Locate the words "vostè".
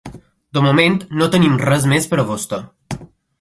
2.31-2.61